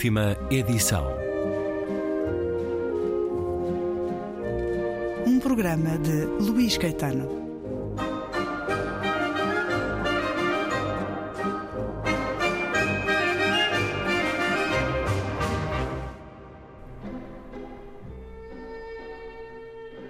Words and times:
Última 0.00 0.34
edição. 0.50 1.06
Um 5.26 5.38
programa 5.38 5.98
de 5.98 6.24
Luís 6.42 6.78
Caetano. 6.78 7.28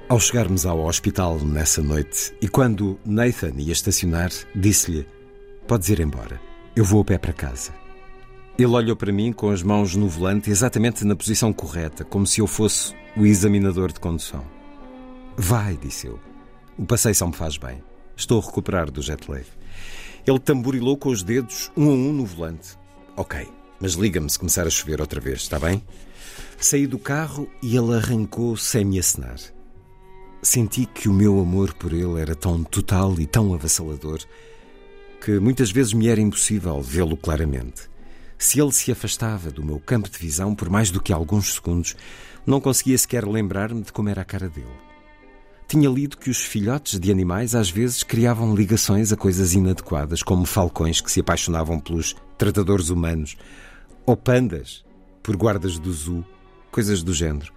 Ao 0.08 0.20
chegarmos 0.20 0.64
ao 0.66 0.84
hospital 0.86 1.40
nessa 1.40 1.82
noite 1.82 2.32
e 2.40 2.46
quando 2.46 2.96
Nathan 3.04 3.54
ia 3.56 3.72
estacionar, 3.72 4.30
disse-lhe: 4.54 5.04
Podes 5.66 5.88
ir 5.88 5.98
embora, 5.98 6.40
eu 6.76 6.84
vou 6.84 7.02
a 7.02 7.04
pé 7.04 7.18
para 7.18 7.32
casa. 7.32 7.79
Ele 8.60 8.74
olhou 8.74 8.94
para 8.94 9.10
mim 9.10 9.32
com 9.32 9.48
as 9.48 9.62
mãos 9.62 9.96
no 9.96 10.06
volante, 10.06 10.50
exatamente 10.50 11.02
na 11.02 11.16
posição 11.16 11.50
correta, 11.50 12.04
como 12.04 12.26
se 12.26 12.42
eu 12.42 12.46
fosse 12.46 12.94
o 13.16 13.24
examinador 13.24 13.90
de 13.90 13.98
condução. 13.98 14.44
Vai, 15.34 15.78
disse 15.78 16.08
eu. 16.08 16.20
O 16.76 16.84
passeio 16.84 17.14
só 17.14 17.26
me 17.26 17.32
faz 17.32 17.56
bem. 17.56 17.82
Estou 18.14 18.38
a 18.38 18.44
recuperar 18.44 18.90
do 18.90 19.00
jet 19.00 19.30
lag. 19.30 19.46
Ele 20.26 20.38
tamborilou 20.38 20.98
com 20.98 21.08
os 21.08 21.22
dedos, 21.22 21.72
um 21.74 21.88
a 21.88 21.92
um, 21.94 22.12
no 22.12 22.26
volante. 22.26 22.76
Ok, 23.16 23.48
mas 23.80 23.94
liga-me 23.94 24.28
se 24.28 24.38
começar 24.38 24.66
a 24.66 24.70
chover 24.70 25.00
outra 25.00 25.22
vez, 25.22 25.38
está 25.40 25.58
bem? 25.58 25.82
Saí 26.58 26.86
do 26.86 26.98
carro 26.98 27.48
e 27.62 27.74
ele 27.74 27.94
arrancou 27.94 28.58
sem 28.58 28.84
me 28.84 28.98
acenar. 28.98 29.38
Senti 30.42 30.84
que 30.84 31.08
o 31.08 31.14
meu 31.14 31.40
amor 31.40 31.72
por 31.72 31.94
ele 31.94 32.20
era 32.20 32.34
tão 32.34 32.62
total 32.62 33.18
e 33.18 33.26
tão 33.26 33.54
avassalador 33.54 34.18
que 35.24 35.40
muitas 35.40 35.70
vezes 35.70 35.94
me 35.94 36.08
era 36.08 36.20
impossível 36.20 36.82
vê-lo 36.82 37.16
claramente. 37.16 37.89
Se 38.40 38.58
ele 38.58 38.72
se 38.72 38.90
afastava 38.90 39.50
do 39.50 39.62
meu 39.62 39.78
campo 39.78 40.08
de 40.08 40.16
visão 40.16 40.54
por 40.54 40.70
mais 40.70 40.90
do 40.90 40.98
que 40.98 41.12
alguns 41.12 41.52
segundos, 41.52 41.94
não 42.46 42.58
conseguia 42.58 42.96
sequer 42.96 43.28
lembrar-me 43.28 43.82
de 43.82 43.92
como 43.92 44.08
era 44.08 44.22
a 44.22 44.24
cara 44.24 44.48
dele. 44.48 44.66
Tinha 45.68 45.90
lido 45.90 46.16
que 46.16 46.30
os 46.30 46.38
filhotes 46.38 46.98
de 46.98 47.12
animais 47.12 47.54
às 47.54 47.68
vezes 47.68 48.02
criavam 48.02 48.54
ligações 48.56 49.12
a 49.12 49.16
coisas 49.16 49.52
inadequadas, 49.52 50.22
como 50.22 50.46
falcões 50.46 51.02
que 51.02 51.12
se 51.12 51.20
apaixonavam 51.20 51.78
pelos 51.78 52.16
tratadores 52.38 52.88
humanos, 52.88 53.36
ou 54.06 54.16
pandas 54.16 54.86
por 55.22 55.36
guardas 55.36 55.78
do 55.78 55.92
zoo, 55.92 56.24
coisas 56.70 57.02
do 57.02 57.12
género. 57.12 57.52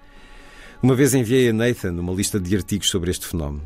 Uma 0.82 0.96
vez 0.96 1.14
enviei 1.14 1.48
a 1.48 1.54
Nathan 1.54 1.94
uma 1.94 2.12
lista 2.12 2.42
de 2.42 2.58
artigos 2.58 2.90
sobre 2.90 3.10
este 3.10 3.26
fenómeno. 3.26 3.66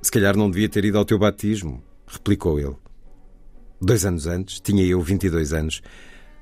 Se 0.00 0.12
calhar 0.12 0.36
não 0.36 0.48
devia 0.48 0.68
ter 0.68 0.84
ido 0.84 0.96
ao 0.96 1.04
teu 1.04 1.18
batismo, 1.18 1.82
replicou 2.06 2.60
ele. 2.60 2.76
Dois 3.82 4.06
anos 4.06 4.28
antes, 4.28 4.60
tinha 4.60 4.84
eu 4.86 5.02
22 5.02 5.52
anos, 5.52 5.82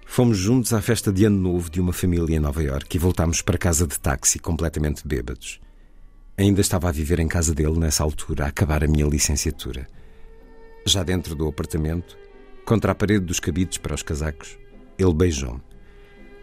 fomos 0.05 0.36
juntos 0.38 0.72
à 0.72 0.80
festa 0.80 1.12
de 1.12 1.24
Ano 1.24 1.38
Novo 1.38 1.70
de 1.70 1.80
uma 1.80 1.92
família 1.92 2.36
em 2.36 2.41
Nova 2.41 2.62
Iorque 2.62 2.97
e 2.97 3.00
voltámos 3.00 3.42
para 3.42 3.58
casa 3.58 3.86
de 3.86 3.98
táxi, 3.98 4.38
completamente 4.38 5.06
bêbados. 5.06 5.61
Ainda 6.36 6.61
estava 6.61 6.88
a 6.88 6.92
viver 6.92 7.20
em 7.20 7.28
casa 7.28 7.55
dele 7.55 7.78
nessa 7.78 8.02
altura, 8.02 8.44
a 8.44 8.48
acabar 8.48 8.83
a 8.83 8.88
minha 8.88 9.06
licenciatura. 9.06 9.86
Já 10.84 11.02
dentro 11.02 11.34
do 11.34 11.46
apartamento, 11.46 12.16
contra 12.64 12.92
a 12.92 12.94
parede 12.94 13.24
dos 13.24 13.41
cabides 13.41 13.78
para 13.78 13.94
os 13.94 14.02
casacos, 14.02 14.58
ele 14.98 15.14
beijou-me. 15.14 15.62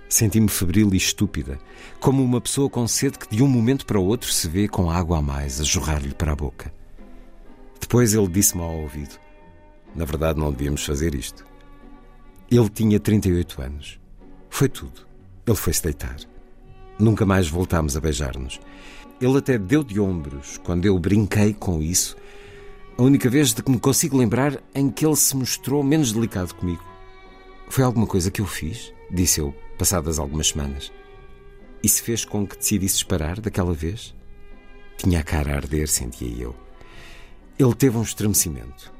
Senti-me 0.07 0.49
febril 0.49 0.93
e 0.93 0.97
estúpida, 0.97 1.57
como 1.99 2.23
uma 2.23 2.41
pessoa 2.41 2.69
com 2.69 2.85
sede 2.87 3.17
que 3.17 3.35
de 3.35 3.41
um 3.41 3.47
momento 3.47 3.85
para 3.85 3.99
o 3.99 4.05
outro 4.05 4.31
se 4.31 4.47
vê 4.47 4.67
com 4.67 4.91
água 4.91 5.19
a 5.19 5.21
mais 5.21 5.61
a 5.61 5.63
jorrar-lhe 5.63 6.13
para 6.13 6.33
a 6.33 6.35
boca. 6.35 6.73
Depois 7.79 8.13
ele 8.13 8.27
disse-me 8.27 8.61
ao 8.61 8.81
ouvido: 8.81 9.17
Na 9.95 10.05
verdade, 10.05 10.39
não 10.39 10.51
devíamos 10.51 10.85
fazer 10.85 11.15
isto. 11.15 11.50
Ele 12.51 12.69
tinha 12.69 12.99
38 12.99 13.61
anos. 13.61 13.99
Foi 14.49 14.67
tudo. 14.67 15.07
Ele 15.47 15.55
foi-se 15.55 15.81
deitar. 15.81 16.17
Nunca 16.99 17.25
mais 17.25 17.47
voltámos 17.47 17.95
a 17.95 18.01
beijar-nos. 18.01 18.59
Ele 19.21 19.37
até 19.37 19.57
deu 19.57 19.85
de 19.85 20.01
ombros 20.01 20.57
quando 20.57 20.85
eu 20.85 20.99
brinquei 20.99 21.53
com 21.53 21.81
isso, 21.81 22.17
a 22.97 23.03
única 23.03 23.29
vez 23.29 23.53
de 23.53 23.63
que 23.63 23.71
me 23.71 23.79
consigo 23.79 24.17
lembrar 24.17 24.61
em 24.75 24.89
que 24.89 25.05
ele 25.05 25.15
se 25.15 25.35
mostrou 25.35 25.81
menos 25.81 26.11
delicado 26.11 26.53
comigo. 26.53 26.83
Foi 27.69 27.85
alguma 27.85 28.05
coisa 28.05 28.29
que 28.29 28.41
eu 28.41 28.45
fiz? 28.45 28.93
Disse 29.09 29.39
eu, 29.39 29.55
passadas 29.77 30.19
algumas 30.19 30.49
semanas. 30.49 30.91
E 31.81 31.87
se 31.87 32.01
fez 32.01 32.25
com 32.25 32.45
que 32.45 32.57
decidisses 32.57 33.01
parar 33.01 33.39
daquela 33.39 33.73
vez? 33.73 34.13
Tinha 34.97 35.21
a 35.21 35.23
cara 35.23 35.53
a 35.53 35.55
arder, 35.55 35.87
sentia 35.87 36.27
eu. 36.27 36.53
Ele 37.57 37.73
teve 37.75 37.97
um 37.97 38.03
estremecimento. 38.03 38.91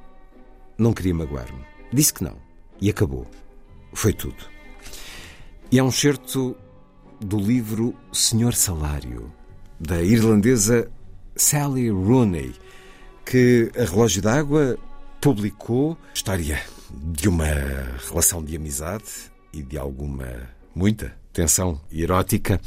Não 0.78 0.94
queria 0.94 1.14
magoar-me. 1.14 1.66
Disse 1.92 2.14
que 2.14 2.24
não. 2.24 2.38
E 2.80 2.90
acabou. 2.90 3.28
Foi 3.94 4.14
tudo. 4.14 4.52
E 5.72 5.80
é 5.80 5.84
um 5.84 5.92
certo 5.92 6.56
do 7.20 7.40
livro 7.40 7.94
Senhor 8.12 8.54
Salário, 8.54 9.32
da 9.80 10.02
irlandesa 10.02 10.92
Sally 11.36 11.90
Rooney, 11.90 12.54
que 13.26 13.72
a 13.78 13.86
Relógio 13.86 14.22
d'Água 14.22 14.78
publicou 15.22 15.98
história 16.14 16.62
de 16.90 17.30
uma 17.30 17.46
relação 18.10 18.44
de 18.44 18.56
amizade 18.56 19.32
e 19.54 19.62
de 19.62 19.78
alguma, 19.78 20.28
muita 20.76 21.16
tensão 21.32 21.80
erótica. 21.92 22.60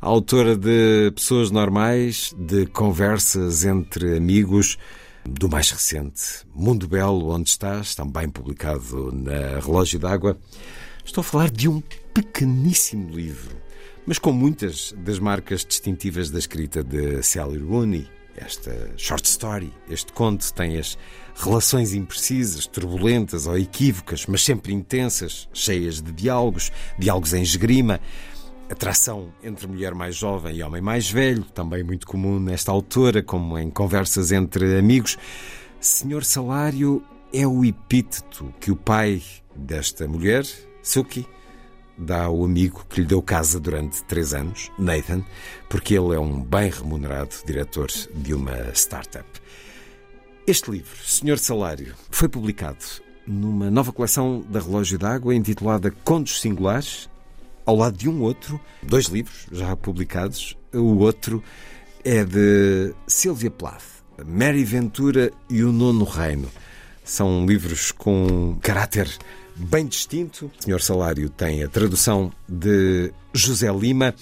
A 0.00 0.06
autora 0.06 0.56
de 0.56 1.12
Pessoas 1.14 1.50
Normais, 1.50 2.34
de 2.36 2.66
conversas 2.66 3.64
entre 3.64 4.16
amigos, 4.16 4.78
do 5.24 5.48
mais 5.48 5.70
recente 5.70 6.44
Mundo 6.54 6.88
Belo, 6.88 7.30
onde 7.30 7.48
estás, 7.48 7.94
também 7.94 8.28
publicado 8.28 9.12
na 9.12 9.60
Relógio 9.60 9.98
d'Água. 9.98 10.38
Estou 11.04 11.20
a 11.20 11.24
falar 11.24 11.50
de 11.50 11.68
um 11.68 11.80
pequeníssimo 12.14 13.10
livro, 13.10 13.56
mas 14.06 14.18
com 14.18 14.32
muitas 14.32 14.92
das 14.98 15.18
marcas 15.18 15.64
distintivas 15.64 16.30
da 16.30 16.38
escrita 16.38 16.82
de 16.82 17.22
Sally 17.22 17.58
Rooney. 17.58 18.08
Esta 18.34 18.90
short 18.96 19.28
story, 19.28 19.70
este 19.90 20.10
conto, 20.12 20.50
tem 20.54 20.78
as 20.78 20.96
relações 21.36 21.92
imprecisas, 21.92 22.66
turbulentas 22.66 23.46
ou 23.46 23.58
equívocas, 23.58 24.24
mas 24.26 24.42
sempre 24.42 24.72
intensas, 24.72 25.48
cheias 25.52 26.00
de 26.00 26.10
diálogos, 26.12 26.72
diálogos 26.98 27.34
em 27.34 27.42
esgrima, 27.42 28.00
atração 28.72 29.32
entre 29.42 29.66
mulher 29.66 29.94
mais 29.94 30.16
jovem 30.16 30.56
e 30.56 30.62
homem 30.62 30.80
mais 30.80 31.10
velho, 31.10 31.44
também 31.44 31.82
muito 31.82 32.06
comum 32.06 32.40
nesta 32.40 32.72
autora, 32.72 33.22
como 33.22 33.58
em 33.58 33.70
conversas 33.70 34.32
entre 34.32 34.78
amigos. 34.78 35.16
Senhor 35.80 36.24
Salário 36.24 37.02
é 37.32 37.46
o 37.46 37.64
epíteto 37.64 38.52
que 38.60 38.70
o 38.70 38.76
pai 38.76 39.22
desta 39.54 40.08
mulher, 40.08 40.44
Suki, 40.82 41.26
dá 41.96 42.24
ao 42.24 42.44
amigo 42.44 42.84
que 42.88 43.00
lhe 43.00 43.06
deu 43.06 43.22
casa 43.22 43.60
durante 43.60 44.02
três 44.04 44.34
anos, 44.34 44.70
Nathan, 44.78 45.22
porque 45.68 45.94
ele 45.94 46.14
é 46.14 46.18
um 46.18 46.42
bem 46.42 46.70
remunerado 46.70 47.34
diretor 47.46 47.88
de 48.14 48.34
uma 48.34 48.72
startup. 48.74 49.28
Este 50.46 50.70
livro, 50.70 50.96
Senhor 51.04 51.38
Salário, 51.38 51.94
foi 52.10 52.28
publicado 52.28 52.84
numa 53.26 53.70
nova 53.70 53.92
coleção 53.92 54.44
da 54.48 54.60
Relógio 54.60 54.98
d'Água 54.98 55.34
intitulada 55.34 55.90
Contos 56.04 56.40
Singulares, 56.40 57.08
ao 57.64 57.76
lado 57.76 57.96
de 57.96 58.08
um 58.08 58.20
outro, 58.22 58.60
dois 58.82 59.06
livros 59.06 59.46
já 59.50 59.74
publicados. 59.76 60.56
O 60.72 60.98
outro 60.98 61.42
é 62.04 62.24
de 62.24 62.94
Sylvia 63.06 63.50
Plath, 63.50 63.84
Mary 64.26 64.64
Ventura 64.64 65.30
e 65.48 65.62
o 65.62 65.72
Nono 65.72 66.04
Reino. 66.04 66.48
São 67.04 67.46
livros 67.46 67.90
com 67.92 68.56
caráter 68.60 69.08
bem 69.56 69.86
distinto. 69.86 70.50
O 70.60 70.64
Senhor 70.64 70.80
Salário 70.80 71.28
tem 71.28 71.62
a 71.62 71.68
tradução 71.68 72.32
de 72.48 73.12
José 73.32 73.72
Lima, 73.72 74.14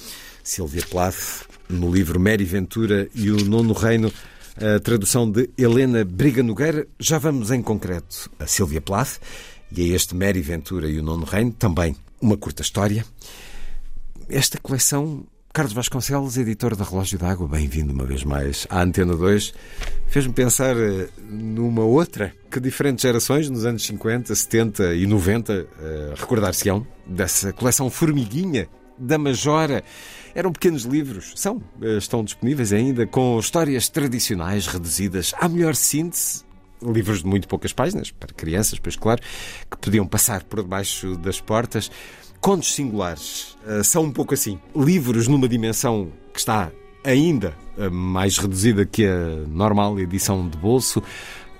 Silvia 0.43 0.84
Plath, 0.91 1.47
no 1.69 1.92
livro 1.92 2.19
Mary 2.19 2.45
Ventura 2.45 3.09
e 3.15 3.31
o 3.31 3.45
Nono 3.45 3.72
Reino, 3.72 4.13
a 4.57 4.81
tradução 4.81 5.31
de 5.31 5.48
Helena 5.57 6.04
Briga 6.04 6.42
Nogueira. 6.42 6.87
Já 6.98 7.19
vamos 7.19 7.51
em 7.51 7.63
concreto 7.63 8.31
a 8.39 8.47
Silvia 8.47 8.81
Plath 8.81 9.19
e 9.72 9.83
a 9.83 9.95
este 9.95 10.15
Mary 10.15 10.41
Ventura 10.41 10.89
e 10.89 10.98
o 10.98 11.03
Nono 11.03 11.25
Reino, 11.25 11.53
também 11.53 11.95
uma 12.21 12.37
curta 12.37 12.63
história. 12.63 13.05
Esta 14.28 14.59
coleção 14.59 15.27
Carlos 15.53 15.72
Vasconcelos, 15.72 16.37
editor 16.37 16.77
da 16.77 16.84
Relógio 16.84 17.19
d'Água, 17.19 17.49
bem-vindo 17.49 17.93
uma 17.93 18.05
vez 18.05 18.22
mais 18.22 18.69
à 18.71 18.83
Antena 18.83 19.17
2, 19.17 19.53
fez-me 20.07 20.33
pensar 20.33 20.77
eh, 20.77 21.09
numa 21.28 21.83
outra 21.83 22.33
que 22.49 22.61
diferentes 22.61 23.03
gerações, 23.03 23.51
nos 23.51 23.67
anos 23.67 23.84
50, 23.84 24.33
70 24.33 24.95
e 24.95 25.07
90, 25.09 25.53
eh, 25.53 26.15
recordar-se-ão 26.17 26.87
dessa 27.05 27.53
coleção 27.53 27.91
Formiguinha 27.91 28.69
da 28.97 29.19
Majora. 29.19 29.83
Eram 30.37 30.53
pequenos 30.53 30.84
livros, 30.84 31.33
são, 31.34 31.61
eh, 31.83 31.97
estão 31.97 32.23
disponíveis 32.23 32.73
ainda, 32.73 33.05
com 33.05 33.37
histórias 33.41 33.89
tradicionais 33.89 34.69
reduzidas 34.69 35.34
à 35.37 35.49
melhor 35.49 35.75
síntese 35.75 36.45
livros 36.82 37.22
de 37.22 37.27
muito 37.27 37.48
poucas 37.48 37.72
páginas, 37.72 38.10
para 38.10 38.32
crianças, 38.32 38.78
pois 38.78 38.97
claro, 38.97 39.21
que 39.71 39.77
podiam 39.78 40.06
passar 40.06 40.44
por 40.44 40.62
debaixo 40.62 41.16
das 41.16 41.41
portas. 41.41 41.91
Contos 42.41 42.74
singulares 42.74 43.56
uh, 43.66 43.84
são 43.84 44.04
um 44.04 44.12
pouco 44.12 44.34
assim. 44.34 44.59
Livros 44.74 45.28
numa 45.28 45.48
dimensão 45.48 46.10
que 46.32 46.38
está 46.38 46.71
ainda 47.04 47.54
uh, 47.77 47.91
mais 47.91 48.38
reduzida 48.38 48.86
que 48.86 49.06
a 49.06 49.47
normal 49.48 49.98
edição 49.98 50.48
de 50.48 50.56
bolso, 50.56 51.03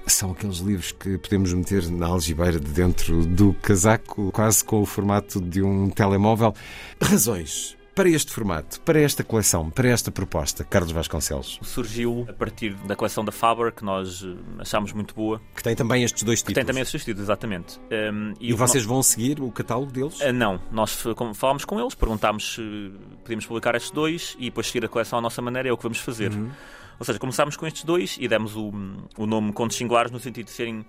São 0.07 0.33
aqueles 0.33 0.59
livros 0.59 0.93
que 0.93 1.19
podemos 1.19 1.53
meter 1.53 1.89
na 1.91 2.07
algibeira 2.07 2.59
de 2.59 2.71
dentro 2.71 3.25
do 3.27 3.55
casaco, 3.55 4.33
quase 4.33 4.65
com 4.65 4.81
o 4.81 4.87
formato 4.87 5.41
de 5.41 5.63
um 5.63 5.89
telemóvel. 5.91 6.53
Razões 7.01 7.80
para 7.95 8.09
este 8.09 8.33
formato, 8.33 8.81
para 8.81 9.01
esta 9.01 9.25
coleção, 9.25 9.71
para 9.71 9.89
esta 9.89 10.11
proposta, 10.11 10.65
Carlos 10.65 10.93
Vasconcelos? 10.93 11.59
Surgiu 11.63 12.27
a 12.29 12.33
partir 12.33 12.75
da 12.87 12.97
coleção 12.97 13.25
da 13.25 13.33
Faber, 13.33 13.73
que 13.73 13.85
nós 13.85 14.23
eh, 14.23 14.37
achámos 14.59 14.93
muito 14.93 15.15
boa. 15.15 15.41
Que 15.55 15.63
tem 15.63 15.75
também 15.75 16.03
estes 16.03 16.23
dois 16.23 16.41
títulos. 16.41 16.55
Que 16.55 16.61
tem 16.61 16.65
também 16.65 16.83
estes 16.83 16.93
dois 16.93 17.05
títulos, 17.05 17.27
exatamente. 17.27 17.81
Um, 17.91 18.33
e, 18.41 18.51
e 18.51 18.53
vocês 18.53 18.85
vão 18.85 19.03
seguir 19.03 19.41
o 19.41 19.51
catálogo 19.51 19.93
deles? 19.93 20.21
Uh, 20.21 20.33
não, 20.33 20.61
nós 20.71 20.97
falámos 21.35 21.65
com 21.65 21.81
eles, 21.81 21.95
perguntámos 21.95 22.55
se 22.55 22.93
podíamos 23.23 23.47
publicar 23.47 23.75
estes 23.75 23.91
dois 23.91 24.37
e 24.39 24.45
depois 24.45 24.67
seguir 24.69 24.85
a 24.85 24.89
coleção 24.89 25.19
à 25.19 25.23
nossa 25.23 25.43
maneira, 25.43 25.69
é 25.69 25.73
o 25.73 25.77
que 25.77 25.83
vamos 25.83 25.99
fazer. 25.99 26.33
Uhum. 26.33 26.51
Ou 26.99 27.05
seja, 27.05 27.19
começámos 27.19 27.57
com 27.57 27.67
estes 27.67 27.85
dois 27.85 28.17
e 28.21 28.29
demos 28.29 28.57
o, 28.57 28.73
o 29.17 29.27
nome 29.27 29.53
Contos 29.53 29.77
Singulares 29.77 30.11
no 30.11 30.21
sentido 30.21 30.47
de 30.47 30.53
serem 30.53 30.81
uh, 30.81 30.87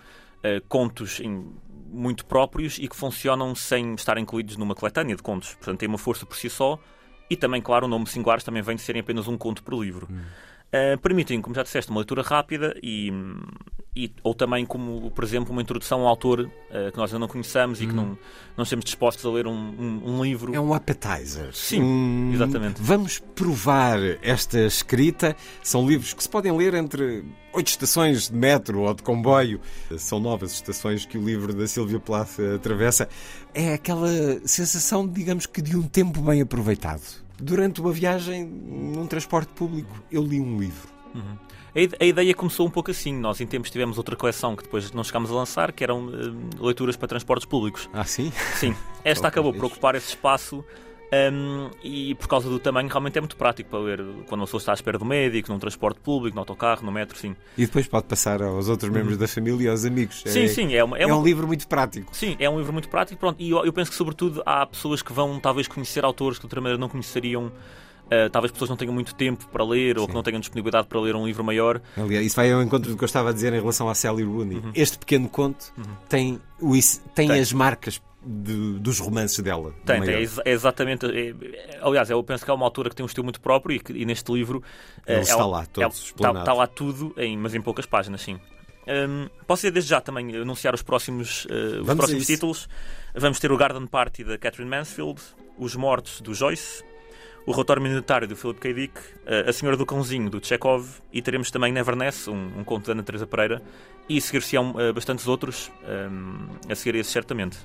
contos 0.67 1.19
em, 1.19 1.45
muito 1.91 2.25
próprios 2.25 2.77
e 2.79 2.87
que 2.87 2.95
funcionam 2.95 3.53
sem 3.53 3.93
estar 3.93 4.17
incluídos 4.17 4.57
numa 4.57 4.73
coletânea 4.73 5.15
de 5.15 5.21
contos. 5.21 5.55
Portanto, 5.55 5.79
tem 5.79 5.89
uma 5.89 5.97
força 5.97 6.25
por 6.25 6.37
si 6.37 6.49
só 6.49 6.79
e 7.29 7.35
também, 7.35 7.61
claro, 7.61 7.85
o 7.85 7.89
nome 7.89 8.07
Singulares 8.07 8.43
também 8.43 8.61
vem 8.61 8.75
de 8.75 8.81
serem 8.81 9.01
apenas 9.01 9.27
um 9.27 9.37
conto 9.37 9.63
por 9.63 9.73
livro. 9.81 10.07
Hum. 10.11 10.21
Uh, 10.73 10.97
permitem, 10.99 11.41
como 11.41 11.53
já 11.53 11.63
disseste, 11.63 11.91
uma 11.91 11.99
leitura 11.99 12.21
rápida 12.21 12.73
e, 12.81 13.11
e, 13.93 14.09
ou 14.23 14.33
também, 14.33 14.65
como 14.65 15.11
por 15.11 15.21
exemplo, 15.21 15.51
uma 15.51 15.61
introdução 15.61 15.99
a 15.99 16.03
um 16.05 16.07
autor 16.07 16.39
uh, 16.39 16.91
que 16.93 16.97
nós 16.97 17.11
ainda 17.11 17.19
não 17.19 17.27
conheçamos 17.27 17.81
hum. 17.81 17.83
e 17.83 17.87
que 17.87 17.93
não, 17.93 18.17
não 18.55 18.63
estamos 18.63 18.85
dispostos 18.85 19.25
a 19.25 19.29
ler 19.29 19.47
um, 19.47 19.51
um, 19.51 20.01
um 20.05 20.23
livro. 20.23 20.55
É 20.55 20.59
um 20.61 20.73
appetizer. 20.73 21.53
Sim, 21.53 21.81
um... 21.81 22.31
exatamente. 22.33 22.81
Vamos 22.81 23.19
provar 23.19 23.99
esta 24.21 24.61
escrita. 24.61 25.35
São 25.61 25.85
livros 25.85 26.13
que 26.13 26.23
se 26.23 26.29
podem 26.29 26.55
ler 26.55 26.73
entre 26.73 27.25
oito 27.51 27.67
estações 27.67 28.29
de 28.29 28.33
metro 28.33 28.79
ou 28.79 28.93
de 28.93 29.03
comboio. 29.03 29.59
São 29.97 30.21
novas 30.21 30.53
estações 30.53 31.05
que 31.05 31.17
o 31.17 31.21
livro 31.21 31.53
da 31.53 31.67
Silvia 31.67 31.99
Plath 31.99 32.39
atravessa. 32.55 33.09
É 33.53 33.73
aquela 33.73 34.07
sensação, 34.45 35.05
digamos 35.05 35.45
que, 35.45 35.61
de 35.61 35.75
um 35.75 35.83
tempo 35.83 36.21
bem 36.21 36.41
aproveitado 36.41 37.21
durante 37.41 37.81
uma 37.81 37.91
viagem 37.91 38.45
num 38.45 39.07
transporte 39.07 39.51
público, 39.53 40.03
eu 40.11 40.23
li 40.23 40.39
um 40.39 40.59
livro. 40.59 40.87
Uhum. 41.13 41.37
A, 41.99 42.05
ideia 42.05 42.33
começou 42.33 42.67
um 42.67 42.69
pouco 42.69 42.91
assim. 42.91 43.13
Nós, 43.13 43.39
em 43.39 43.47
tempos, 43.47 43.71
tivemos 43.71 43.97
outra 43.97 44.15
coleção 44.15 44.55
que 44.55 44.63
depois 44.63 44.91
não 44.91 45.03
chegámos 45.03 45.31
a 45.31 45.33
lançar, 45.33 45.71
que 45.71 45.83
eram 45.83 46.07
uh, 46.07 46.65
leituras 46.65 46.97
para 46.97 47.07
transportes 47.07 47.45
públicos. 47.45 47.89
Ah, 47.93 48.03
sim? 48.03 48.31
Sim. 48.55 48.75
Esta 49.03 49.27
acabou 49.27 49.53
por 49.53 49.65
ocupar 49.65 49.95
esse 49.95 50.09
espaço 50.09 50.63
um, 51.13 51.69
e 51.83 52.15
por 52.15 52.27
causa 52.29 52.49
do 52.49 52.57
tamanho, 52.57 52.87
realmente 52.87 53.17
é 53.17 53.21
muito 53.21 53.35
prático 53.35 53.69
para 53.69 53.79
ler 53.79 53.97
quando 54.27 54.39
uma 54.41 54.45
pessoa 54.45 54.59
está 54.59 54.71
à 54.71 54.75
espera 54.75 54.97
do 54.97 55.03
médico, 55.03 55.51
num 55.51 55.59
transporte 55.59 55.99
público, 55.99 56.35
no 56.35 56.41
autocarro, 56.41 56.85
no 56.85 56.91
metro, 56.91 57.17
sim. 57.17 57.35
E 57.57 57.65
depois 57.65 57.85
pode 57.85 58.05
passar 58.05 58.41
aos 58.41 58.69
outros 58.69 58.89
uhum. 58.89 58.95
membros 58.95 59.17
da 59.17 59.27
família 59.27 59.65
e 59.65 59.69
aos 59.69 59.83
amigos. 59.83 60.23
Sim, 60.25 60.43
é, 60.43 60.47
sim. 60.47 60.73
É, 60.73 60.81
uma, 60.83 60.97
é, 60.97 61.03
é 61.03 61.05
uma... 61.05 61.17
um 61.17 61.23
livro 61.23 61.45
muito 61.45 61.67
prático. 61.67 62.15
Sim, 62.15 62.37
é 62.39 62.49
um 62.49 62.57
livro 62.57 62.71
muito 62.71 62.87
prático. 62.87 63.19
Pronto, 63.19 63.41
e 63.41 63.49
eu, 63.49 63.65
eu 63.65 63.73
penso 63.73 63.91
que, 63.91 63.97
sobretudo, 63.97 64.41
há 64.45 64.65
pessoas 64.65 65.01
que 65.01 65.11
vão 65.11 65.37
talvez 65.37 65.67
conhecer 65.67 66.05
autores 66.05 66.37
que 66.37 66.43
de 66.43 66.45
outra 66.45 66.61
maneira 66.61 66.79
não 66.79 66.87
conheceriam. 66.87 67.51
Uh, 68.11 68.29
talvez 68.29 68.51
pessoas 68.51 68.69
não 68.69 68.75
tenham 68.75 68.93
muito 68.93 69.15
tempo 69.15 69.47
para 69.47 69.63
ler 69.63 69.95
Sim. 69.95 70.01
ou 70.01 70.07
que 70.07 70.13
não 70.13 70.21
tenham 70.21 70.39
disponibilidade 70.39 70.85
para 70.87 70.99
ler 70.99 71.15
um 71.15 71.25
livro 71.25 71.45
maior. 71.45 71.81
Aliás, 71.95 72.25
isso 72.25 72.35
vai 72.35 72.51
ao 72.51 72.61
encontro 72.61 72.91
do 72.91 72.97
que 72.97 73.03
eu 73.03 73.05
estava 73.05 73.29
a 73.29 73.33
dizer 73.33 73.53
em 73.53 73.59
relação 73.59 73.87
a 73.87 73.95
Sally 73.95 74.23
Rooney. 74.23 74.57
Uhum. 74.57 74.71
Este 74.75 74.97
pequeno 74.97 75.29
conto 75.29 75.71
uhum. 75.77 75.95
tem, 76.09 76.41
o, 76.59 76.73
tem, 77.15 77.29
tem, 77.29 77.39
as 77.39 77.53
marcas 77.53 78.01
de, 78.21 78.79
dos 78.79 78.99
romances 78.99 79.39
dela. 79.39 79.73
Tem, 79.85 80.01
tem 80.01 80.15
é, 80.15 80.51
exatamente. 80.51 81.05
É, 81.05 81.79
aliás, 81.81 82.09
eu 82.09 82.21
penso 82.21 82.43
que 82.43 82.51
é 82.51 82.53
uma 82.53 82.65
autora 82.65 82.89
que 82.89 82.95
tem 82.95 83.03
um 83.03 83.07
estilo 83.07 83.23
muito 83.23 83.39
próprio 83.39 83.77
e, 83.77 83.79
que, 83.79 83.93
e 83.93 84.03
neste 84.03 84.29
livro 84.31 84.61
Ele 85.07 85.19
é, 85.19 85.21
está 85.21 85.45
lá, 85.45 85.65
todo 85.65 85.83
é, 85.83 85.87
está, 85.87 86.31
está, 86.31 86.53
lá 86.53 86.67
tudo, 86.67 87.13
em, 87.17 87.37
mas 87.37 87.55
em 87.55 87.61
poucas 87.61 87.85
páginas, 87.85 88.21
sim. 88.21 88.37
Um, 88.87 89.29
posso 89.47 89.65
ir 89.67 89.71
desde 89.71 89.89
já 89.89 90.01
também 90.01 90.35
anunciar 90.35 90.73
os 90.73 90.81
próximos, 90.81 91.45
uh, 91.45 91.81
os 91.81 91.95
próximos 91.95 92.25
títulos. 92.25 92.67
Vamos 93.15 93.39
ter 93.39 93.51
o 93.51 93.57
Garden 93.57 93.87
Party 93.87 94.23
da 94.23 94.37
Catherine 94.37 94.69
Mansfield, 94.69 95.21
Os 95.57 95.75
Mortos 95.75 96.19
do 96.21 96.33
Joyce, 96.33 96.83
o 97.45 97.51
Relatório 97.51 97.81
Minutário 97.81 98.27
do 98.27 98.35
Philip 98.35 98.59
K. 98.59 98.73
Dick, 98.73 98.99
uh, 98.99 99.49
A 99.49 99.53
Senhora 99.53 99.77
do 99.77 99.85
Cãozinho 99.85 100.29
do 100.29 100.45
Chekhov 100.45 100.85
e 101.11 101.21
teremos 101.21 101.49
também 101.51 101.71
Neverness, 101.71 102.27
um, 102.27 102.51
um 102.59 102.63
conto 102.63 102.87
da 102.87 102.93
Ana 102.93 103.03
Teresa 103.03 103.27
Pereira, 103.27 103.61
e 104.07 104.19
seguir-se-ão 104.19 104.71
uh, 104.71 104.93
bastantes 104.93 105.27
outros, 105.27 105.71
um, 105.83 106.47
a 106.69 106.75
seguir 106.75 106.97
esse 106.97 107.11
certamente 107.11 107.57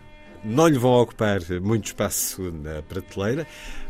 não 0.44 0.68
lhe 0.68 0.78
vão 0.78 0.92
ocupar 0.92 1.40
muito 1.60 1.86
espaço 1.86 2.52
na 2.52 2.80
prateleira, 2.82 3.46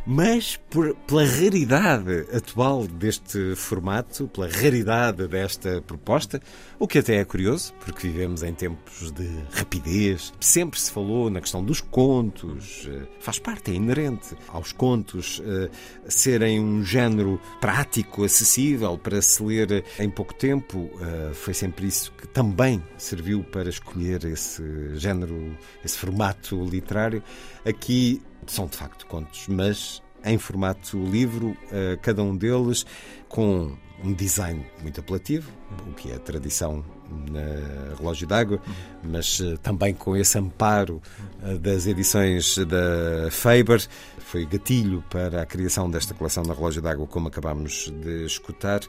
mas 0.07 0.57
por, 0.71 0.95
pela 1.07 1.25
raridade 1.25 2.27
atual 2.33 2.87
deste 2.87 3.57
formato, 3.57 4.29
pela 4.29 4.49
raridade 4.49 5.27
desta 5.27 5.83
proposta, 5.83 6.41
o 6.79 6.87
que 6.87 6.99
até 6.99 7.17
é 7.17 7.25
curioso, 7.25 7.75
porque 7.81 8.07
vivemos 8.07 8.43
em 8.43 8.55
tempos 8.55 9.11
de 9.11 9.29
rapidez. 9.53 10.33
Sempre 10.39 10.79
se 10.79 10.93
falou 10.93 11.29
na 11.29 11.41
questão 11.41 11.65
dos 11.65 11.81
contos, 11.81 12.89
eh, 12.89 13.07
faz 13.19 13.39
parte, 13.41 13.73
é 13.73 13.75
inerente 13.75 14.37
aos 14.49 14.73
contos 14.73 15.43
eh, 15.45 15.69
serem 16.07 16.61
um 16.61 16.85
género 16.85 17.41
prático, 17.61 18.23
acessível 18.23 18.97
para 18.97 19.21
se 19.21 19.43
ler 19.43 19.85
em 19.99 20.09
pouco 20.09 20.35
tempo. 20.35 20.89
Eh, 21.01 21.33
foi 21.35 21.55
sempre 21.55 21.87
isso 21.87 22.13
que 22.13 22.29
também 22.29 22.83
serviu 22.97 23.43
para 23.43 23.69
escolher 23.69 24.25
esse 24.25 24.63
género, 24.95 25.57
esse 25.85 25.99
formato 25.99 26.63
literário. 26.65 27.23
Aqui 27.65 28.23
são 28.53 28.67
de 28.67 28.77
facto 28.77 29.07
contos, 29.07 29.47
mas 29.49 30.03
em 30.27 30.37
formato 30.39 30.99
livro, 30.99 31.57
eh, 31.71 31.97
cada 32.03 32.23
um 32.23 32.37
deles 32.37 32.85
com 33.29 33.77
um 34.05 34.13
design 34.13 34.67
muito 34.83 35.01
apelativo, 35.01 35.51
o 35.89 35.93
que 35.95 36.11
é 36.11 36.17
a 36.17 36.19
tradição 36.19 36.85
na 37.31 37.95
Relógio 37.97 38.27
d'Água, 38.27 38.61
mas 39.03 39.41
eh, 39.41 39.57
também 39.63 39.95
com 39.95 40.17
esse 40.17 40.37
amparo 40.37 41.01
eh, 41.43 41.57
das 41.59 41.87
edições 41.87 42.59
da 42.59 43.31
Faber. 43.31 43.81
Foi 44.19 44.45
gatilho 44.45 45.05
para 45.09 45.43
a 45.43 45.47
criação 45.47 45.89
desta 45.89 46.13
coleção 46.13 46.43
na 46.43 46.53
Relógio 46.53 46.83
d'Água, 46.83 47.07
como 47.07 47.29
acabámos 47.29 47.93
de 48.03 48.27
escutar. 48.27 48.81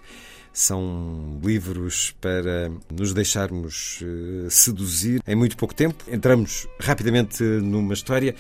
São 0.52 1.40
livros 1.44 2.16
para 2.20 2.72
nos 2.92 3.14
deixarmos 3.14 4.04
seduzir 4.50 5.22
em 5.28 5.36
muito 5.36 5.56
pouco 5.56 5.76
tempo. 5.76 6.04
Entramos 6.08 6.68
rapidamente 6.80 7.44
numa 7.44 7.94
história 7.94 8.34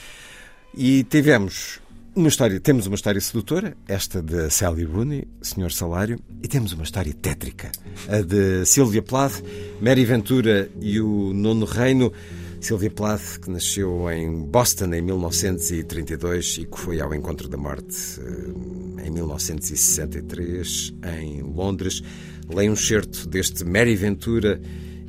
e 0.78 1.04
tivemos 1.04 1.80
uma 2.16 2.28
história, 2.28 2.60
temos 2.60 2.86
uma 2.86 2.96
história 2.96 3.20
sedutora, 3.20 3.76
esta 3.88 4.22
de 4.22 4.50
Sally 4.52 4.84
Rooney, 4.84 5.28
Senhor 5.42 5.72
Salário, 5.72 6.20
e 6.42 6.48
temos 6.48 6.72
uma 6.72 6.84
história 6.84 7.14
tétrica, 7.14 7.72
a 8.08 8.22
de 8.22 8.64
Sylvia 8.64 9.02
Plath, 9.02 9.42
Mary 9.82 10.06
Ventura 10.06 10.70
e 10.80 11.02
o 11.02 11.34
Nono 11.34 11.66
Reino. 11.66 12.14
Sylvia 12.60 12.90
Plath, 12.90 13.40
que 13.40 13.52
nasceu 13.52 14.10
em 14.12 14.46
Boston 14.46 14.94
em 14.94 15.02
1932 15.02 16.58
e 16.62 16.66
que 16.66 16.80
foi 16.80 17.00
ao 17.00 17.14
encontro 17.14 17.48
da 17.48 17.58
morte 17.58 18.20
eh, 18.20 19.08
em 19.08 19.12
1963 19.12 20.94
em 21.20 21.44
Londres, 21.44 22.02
lê 22.50 22.68
um 22.68 22.76
certo 22.76 23.28
deste 23.28 23.64
Mary 23.64 23.96
Ventura 23.96 24.60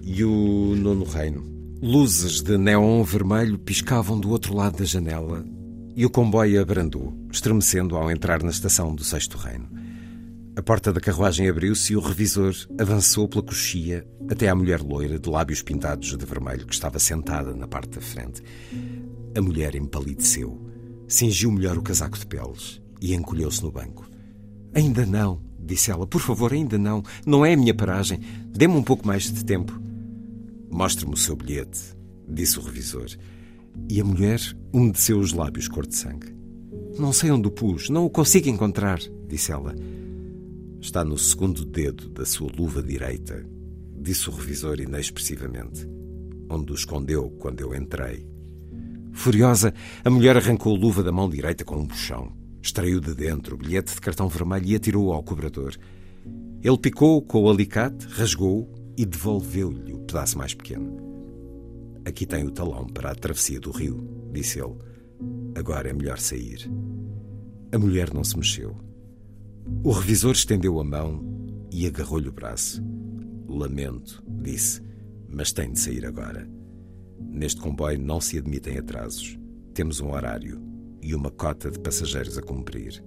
e 0.02 0.23
o 0.25 0.75
Nono 0.76 1.04
Reino. 1.04 1.43
Luzes 1.81 2.43
de 2.43 2.59
neon 2.59 3.02
vermelho 3.02 3.59
piscavam 3.59 4.21
do 4.21 4.31
outro 4.31 4.54
lado 4.54 4.78
da 4.78 4.85
janela 4.85 5.45
e 5.99 6.07
o 6.07 6.11
comboio 6.11 6.62
abrandou, 6.62 7.12
estremecendo 7.28 7.97
ao 7.97 8.09
entrar 8.09 8.40
na 8.40 8.50
estação 8.50 8.95
do 8.95 9.02
Sexto 9.02 9.37
Reino. 9.37 9.69
A 10.55 10.62
porta 10.62 10.93
da 10.93 11.00
carruagem 11.00 11.49
abriu-se 11.49 11.93
e 11.93 11.97
o 11.97 12.00
revisor 12.00 12.55
avançou 12.78 13.26
pela 13.26 13.43
coxia 13.43 14.07
até 14.31 14.49
à 14.49 14.55
mulher 14.55 14.81
loira 14.81 15.19
de 15.19 15.28
lábios 15.28 15.61
pintados 15.61 16.17
de 16.17 16.25
vermelho 16.25 16.67
que 16.67 16.73
estava 16.73 17.00
sentada 17.00 17.52
na 17.52 17.67
parte 17.67 17.97
da 17.97 18.00
frente. 18.00 18.40
A 19.37 19.43
mulher 19.43 19.75
empalideceu, 19.75 20.64
cingiu 21.09 21.50
melhor 21.50 21.76
o 21.76 21.83
casaco 21.83 22.17
de 22.17 22.28
peles 22.28 22.81
e 23.00 23.12
encolheu-se 23.12 23.61
no 23.64 23.73
banco. 23.73 24.09
Ainda 24.75 25.05
não, 25.05 25.43
disse 25.59 25.90
ela. 25.90 26.07
Por 26.07 26.21
favor, 26.21 26.52
ainda 26.52 26.78
não. 26.78 27.02
Não 27.26 27.45
é 27.45 27.55
a 27.55 27.57
minha 27.57 27.75
paragem. 27.75 28.21
Dê-me 28.52 28.75
um 28.75 28.85
pouco 28.85 29.05
mais 29.05 29.25
de 29.25 29.45
tempo. 29.45 29.76
Mostre-me 30.71 31.14
o 31.14 31.17
seu 31.17 31.35
bilhete, 31.35 31.81
disse 32.28 32.57
o 32.57 32.62
revisor. 32.62 33.09
E 33.88 34.00
a 34.00 34.04
mulher 34.04 34.40
umedeceu 34.73 35.18
os 35.18 35.32
lábios 35.32 35.68
cor 35.68 35.87
de 35.87 35.97
sangue. 35.97 36.35
Não 36.99 37.12
sei 37.12 37.30
onde 37.30 37.49
o 37.49 37.50
pus, 37.50 37.88
não 37.88 38.04
o 38.04 38.11
consigo 38.11 38.49
encontrar, 38.49 38.99
disse 39.28 39.52
ela. 39.52 39.75
Está 40.80 41.04
no 41.04 41.18
segundo 41.18 41.64
dedo 41.64 42.08
da 42.08 42.25
sua 42.25 42.50
luva 42.56 42.82
direita, 42.82 43.44
disse 44.00 44.28
o 44.28 44.32
revisor 44.32 44.80
inexpressivamente, 44.80 45.88
onde 46.50 46.73
o 46.73 46.75
escondeu 46.75 47.30
quando 47.38 47.61
eu 47.61 47.75
entrei. 47.75 48.26
Furiosa, 49.12 49.75
a 50.04 50.11
mulher 50.11 50.37
arrancou 50.37 50.76
a 50.76 50.78
luva 50.78 51.02
da 51.02 51.11
mão 51.11 51.28
direita 51.28 51.64
com 51.64 51.76
um 51.76 51.87
buchão, 51.87 52.32
extraiu 52.62 53.00
de 53.00 53.14
dentro 53.14 53.54
o 53.54 53.58
bilhete 53.58 53.94
de 53.94 54.00
cartão 54.00 54.28
vermelho 54.28 54.66
e 54.66 54.76
atirou-o 54.76 55.12
ao 55.12 55.23
cobrador. 55.23 55.76
Ele 56.62 56.78
picou 56.78 57.23
com 57.23 57.42
o 57.42 57.50
alicate, 57.50 58.06
rasgou-o 58.06 58.68
e 58.97 59.04
devolveu-lhe 59.04 59.92
o 59.92 60.00
pedaço 60.00 60.37
mais 60.37 60.54
pequeno. 60.54 61.18
Aqui 62.09 62.25
tem 62.25 62.43
o 62.43 62.50
talão 62.50 62.87
para 62.87 63.11
a 63.11 63.15
travessia 63.15 63.61
do 63.61 63.71
rio, 63.71 64.03
disse 64.33 64.59
ele. 64.59 64.79
Agora 65.55 65.91
é 65.91 65.93
melhor 65.93 66.19
sair. 66.19 66.67
A 67.71 67.79
mulher 67.79 68.15
não 68.15 68.25
se 68.25 68.35
mexeu. 68.35 68.75
O 69.85 69.93
revisor 69.93 70.33
estendeu 70.33 70.81
a 70.81 70.85
mão 70.85 71.23
e 71.71 71.87
agarrou-lhe 71.87 72.31
o 72.31 72.33
braço. 72.33 72.83
Lamento, 73.47 74.25
disse. 74.43 74.81
mas 75.29 75.53
tem 75.53 75.71
de 75.71 75.79
sair 75.79 76.07
agora. 76.07 76.49
Neste 77.21 77.61
comboio 77.61 78.00
não 78.00 78.23
se 78.23 78.38
admitem 78.38 78.79
atrasos. 78.79 79.38
Temos 79.75 80.00
um 80.00 80.11
horário 80.11 80.62
e 81.03 81.15
uma 81.15 81.31
cota 81.31 81.71
de 81.71 81.79
passageiros 81.79 82.38
a 82.38 82.43
cumprir. 82.43 83.05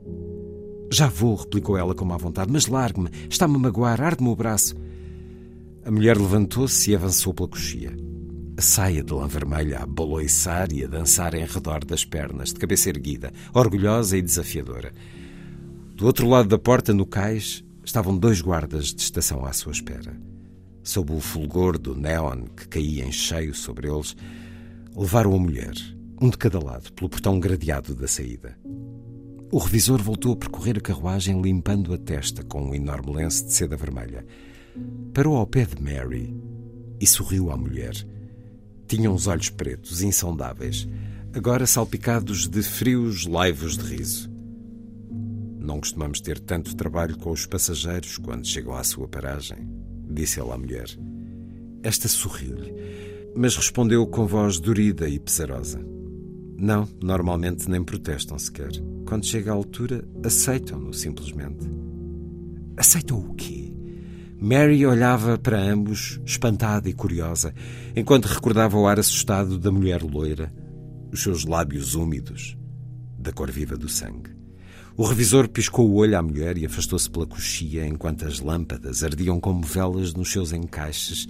Já 0.91 1.08
vou, 1.08 1.34
replicou 1.34 1.75
ela 1.75 1.96
com 1.96 2.05
má 2.05 2.17
vontade, 2.17 2.51
mas 2.51 2.67
largue-me, 2.67 3.10
está-me 3.27 3.55
a 3.55 3.60
magoar, 3.60 4.00
arde-me 4.00 4.29
o 4.29 4.36
braço. 4.36 4.75
A 5.84 5.89
mulher 5.89 6.20
levantou-se 6.20 6.91
e 6.91 6.96
avançou 6.96 7.34
pela 7.34 7.50
coxia. 7.50 8.11
A 8.62 8.63
saia 8.63 9.01
de 9.01 9.12
lã 9.12 9.25
vermelha 9.25 9.80
a 9.80 9.88
baloiçar 9.88 10.72
e 10.72 10.84
a 10.84 10.88
dançar 10.88 11.34
em 11.34 11.44
redor 11.46 11.84
das 11.84 12.06
pernas, 12.06 12.53
de 12.53 12.60
cabeça 12.60 12.89
erguida, 12.89 13.34
orgulhosa 13.56 14.15
e 14.15 14.22
desafiadora. 14.22 14.94
Do 15.96 16.06
outro 16.06 16.30
lado 16.30 16.48
da 16.48 16.60
porta, 16.60 16.94
no 16.94 17.03
cais, 17.03 17.63
estavam 17.84 18.15
dois 18.15 18.39
guardas 18.39 18.94
de 18.94 19.01
estação 19.01 19.44
à 19.44 19.51
sua 19.51 19.72
espera. 19.72 20.15
Sob 20.84 21.12
o 21.12 21.20
fulgor 21.20 21.80
do 21.80 21.96
neon 21.96 22.44
que 22.56 22.68
caía 22.68 23.03
em 23.03 23.12
cheio 23.12 23.56
sobre 23.56 23.89
eles, 23.89 24.15
levaram 24.96 25.34
a 25.34 25.39
mulher, 25.39 25.74
um 26.22 26.30
de 26.30 26.38
cada 26.38 26.63
lado, 26.63 26.94
pelo 26.94 27.10
portão 27.10 27.39
gradeado 27.39 27.96
da 27.96 28.08
saída. 28.08 28.56
O 29.51 29.58
revisor 29.58 30.00
voltou 30.03 30.34
a 30.34 30.38
percorrer 30.38 30.77
a 30.77 30.82
carruagem 30.82 31.41
limpando 31.41 31.96
a 31.96 31.98
testa 31.98 32.44
com 32.44 32.62
um 32.62 32.75
enorme 32.75 33.12
lenço 33.12 33.44
de 33.44 33.53
seda 33.53 33.75
vermelha. 33.75 34.24
Parou 35.15 35.36
ao 35.38 35.48
pé 35.48 35.65
de 35.65 35.82
Mary 35.82 36.32
e 37.00 37.08
sorriu 37.08 37.50
à 37.50 37.58
mulher. 37.58 38.20
Tinha 38.91 39.10
uns 39.10 39.25
olhos 39.25 39.50
pretos, 39.50 40.01
insondáveis, 40.01 40.86
agora 41.33 41.65
salpicados 41.65 42.45
de 42.45 42.62
frios 42.62 43.25
laivos 43.25 43.77
de 43.77 43.86
riso. 43.86 44.29
Não 45.57 45.79
costumamos 45.79 46.19
ter 46.19 46.38
tanto 46.38 46.75
trabalho 46.75 47.17
com 47.17 47.31
os 47.31 47.45
passageiros 47.45 48.17
quando 48.17 48.45
chegam 48.45 48.75
à 48.75 48.83
sua 48.83 49.07
paragem, 49.07 49.60
disse 50.10 50.41
ela 50.41 50.55
à 50.55 50.57
mulher. 50.57 50.89
Esta 51.81 52.10
sorriu-lhe, 52.10 52.74
mas 53.33 53.55
respondeu 53.55 54.05
com 54.07 54.27
voz 54.27 54.60
dorida 54.60 55.07
e 55.07 55.21
pesarosa. 55.21 55.79
Não, 56.57 56.86
normalmente 57.01 57.69
nem 57.69 57.81
protestam 57.81 58.38
sequer. 58.38 58.71
Quando 59.07 59.25
chega 59.25 59.51
à 59.51 59.53
altura, 59.53 60.05
aceitam-no 60.21 60.93
simplesmente. 60.93 61.65
Aceitam 62.75 63.19
o 63.19 63.36
quê? 63.36 63.61
Mary 64.43 64.83
olhava 64.88 65.38
para 65.38 65.62
ambos, 65.62 66.19
espantada 66.25 66.89
e 66.89 66.93
curiosa, 66.93 67.53
enquanto 67.95 68.25
recordava 68.25 68.75
o 68.75 68.88
ar 68.88 68.98
assustado 68.98 69.60
da 69.60 69.71
mulher 69.71 70.01
loira, 70.01 70.51
os 71.12 71.21
seus 71.21 71.45
lábios 71.45 71.93
úmidos, 71.93 72.57
da 73.19 73.31
cor 73.31 73.51
viva 73.51 73.77
do 73.77 73.88
sangue. 73.88 74.31
O 74.98 75.05
revisor 75.05 75.48
piscou 75.48 75.88
o 75.88 75.93
olho 75.93 76.17
à 76.17 76.24
mulher 76.24 76.57
e 76.57 76.65
afastou-se 76.65 77.07
pela 77.07 77.27
coxia 77.27 77.86
enquanto 77.86 78.25
as 78.25 78.39
lâmpadas 78.39 79.03
ardiam 79.03 79.39
como 79.39 79.62
velas 79.62 80.12
nos 80.15 80.31
seus 80.31 80.51
encaixes 80.51 81.27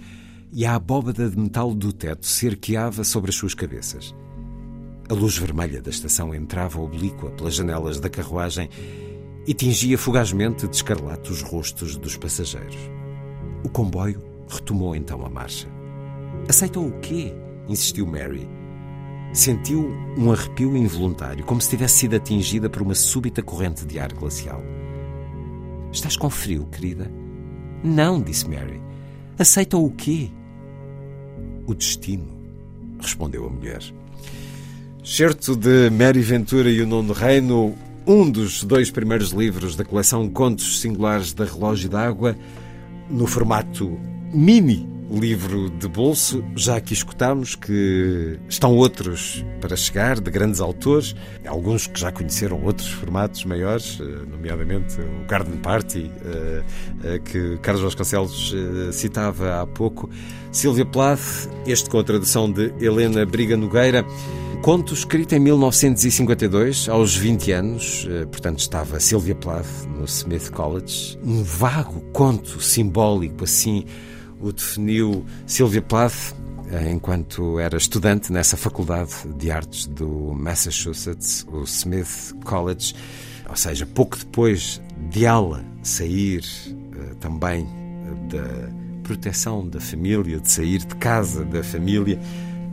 e 0.50 0.64
a 0.64 0.74
abóbada 0.74 1.28
de 1.28 1.38
metal 1.38 1.74
do 1.74 1.92
teto 1.92 2.26
se 2.26 2.48
arqueava 2.48 3.04
sobre 3.04 3.28
as 3.28 3.36
suas 3.36 3.52
cabeças. 3.52 4.14
A 5.10 5.12
luz 5.12 5.36
vermelha 5.36 5.82
da 5.82 5.90
estação 5.90 6.34
entrava 6.34 6.80
oblíqua 6.80 7.28
pelas 7.32 7.56
janelas 7.56 8.00
da 8.00 8.08
carruagem 8.08 8.70
e 9.46 9.52
tingia 9.52 9.98
fugazmente 9.98 10.66
de 10.66 10.76
escarlate 10.76 11.30
os 11.30 11.42
rostos 11.42 11.94
dos 11.94 12.16
passageiros. 12.16 13.01
O 13.64 13.68
comboio 13.68 14.22
retomou 14.48 14.94
então 14.94 15.24
a 15.24 15.28
marcha. 15.28 15.68
Aceitam 16.48 16.86
o 16.86 16.92
quê? 17.00 17.32
insistiu 17.68 18.06
Mary. 18.06 18.48
Sentiu 19.32 19.90
um 20.18 20.30
arrepio 20.30 20.76
involuntário, 20.76 21.44
como 21.44 21.60
se 21.60 21.70
tivesse 21.70 22.00
sido 22.00 22.16
atingida 22.16 22.68
por 22.68 22.82
uma 22.82 22.94
súbita 22.94 23.42
corrente 23.42 23.86
de 23.86 23.98
ar 23.98 24.12
glacial. 24.12 24.62
Estás 25.90 26.16
com 26.16 26.28
frio, 26.28 26.66
querida? 26.66 27.10
Não, 27.82 28.20
disse 28.20 28.48
Mary. 28.48 28.80
Aceitam 29.38 29.84
o 29.84 29.90
quê? 29.90 30.30
O 31.66 31.74
destino, 31.74 32.28
respondeu 33.00 33.46
a 33.46 33.50
mulher. 33.50 33.82
Certo 35.04 35.56
de 35.56 35.90
Mary 35.90 36.20
Ventura 36.20 36.70
e 36.70 36.80
o 36.80 36.86
Nono 36.86 37.12
Reino, 37.12 37.74
um 38.06 38.30
dos 38.30 38.62
dois 38.64 38.90
primeiros 38.90 39.30
livros 39.30 39.74
da 39.74 39.84
coleção 39.84 40.28
Contos 40.28 40.80
Singulares 40.80 41.32
da 41.32 41.44
Relógio 41.44 41.88
d'Água, 41.88 42.36
no 43.12 43.26
formato 43.26 44.00
mini 44.32 44.92
livro 45.10 45.68
de 45.68 45.86
bolso. 45.88 46.42
Já 46.56 46.76
aqui 46.76 46.94
escutamos 46.94 47.54
que 47.54 48.38
estão 48.48 48.74
outros 48.76 49.44
para 49.60 49.76
chegar, 49.76 50.20
de 50.20 50.30
grandes 50.30 50.60
autores, 50.60 51.14
alguns 51.46 51.86
que 51.86 52.00
já 52.00 52.10
conheceram 52.10 52.62
outros 52.64 52.88
formatos 52.88 53.44
maiores, 53.44 53.98
eh, 54.00 54.04
nomeadamente 54.30 55.00
o 55.00 55.26
Garden 55.26 55.58
Party, 55.58 56.10
eh, 56.24 56.62
eh, 57.04 57.18
que 57.18 57.58
Carlos 57.58 57.82
Vasconcelos 57.82 58.54
citava 58.92 59.60
há 59.60 59.66
pouco. 59.66 60.08
Silvia 60.50 60.86
Plath, 60.86 61.48
este 61.66 61.88
com 61.90 61.98
a 61.98 62.04
tradução 62.04 62.50
de 62.50 62.72
Helena 62.80 63.24
Briga 63.26 63.56
Nogueira. 63.56 64.04
Conto 64.62 64.94
escrito 64.94 65.34
em 65.34 65.40
1952, 65.40 66.88
aos 66.88 67.16
20 67.16 67.50
anos, 67.50 68.06
portanto 68.30 68.60
estava 68.60 69.00
Silvia 69.00 69.34
Plath 69.34 69.66
no 69.88 70.04
Smith 70.04 70.50
College. 70.52 71.18
Um 71.20 71.42
vago 71.42 72.00
conto 72.12 72.60
simbólico, 72.60 73.42
assim, 73.42 73.84
o 74.40 74.52
definiu 74.52 75.26
Sylvia 75.46 75.82
Plath 75.82 76.32
eh, 76.70 76.92
enquanto 76.92 77.58
era 77.58 77.76
estudante 77.76 78.32
nessa 78.32 78.56
faculdade 78.56 79.12
de 79.36 79.50
artes 79.50 79.86
do 79.86 80.32
Massachusetts, 80.32 81.44
o 81.50 81.64
Smith 81.64 82.32
College, 82.44 82.94
ou 83.50 83.56
seja, 83.56 83.84
pouco 83.84 84.16
depois 84.16 84.80
de 85.10 85.24
ela 85.24 85.64
sair 85.82 86.44
eh, 86.64 87.14
também 87.18 87.66
eh, 87.66 88.36
da 88.36 88.72
proteção 89.02 89.68
da 89.68 89.80
família, 89.80 90.38
de 90.38 90.48
sair 90.48 90.78
de 90.78 90.94
casa 90.96 91.44
da 91.44 91.64
família, 91.64 92.18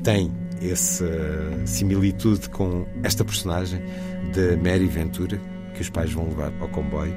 tem 0.04 0.32
essa 0.62 1.08
similitude 1.66 2.50
com 2.50 2.86
esta 3.04 3.24
personagem 3.24 3.82
de 4.34 4.56
Mary 4.58 4.88
Ventura, 4.88 5.40
que 5.74 5.82
os 5.82 5.90
pais 5.90 6.12
vão 6.12 6.28
levar 6.28 6.52
ao 6.60 6.68
comboio. 6.68 7.16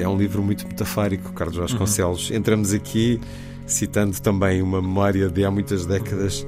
É 0.00 0.06
um 0.06 0.16
livro 0.16 0.42
muito 0.42 0.66
metafórico, 0.66 1.32
Carlos 1.32 1.56
Vasconcelos. 1.56 2.30
Uhum. 2.30 2.36
Entramos 2.36 2.72
aqui 2.72 3.20
citando 3.66 4.20
também 4.20 4.60
uma 4.62 4.82
memória 4.82 5.28
de 5.28 5.44
há 5.44 5.50
muitas 5.50 5.86
décadas 5.86 6.46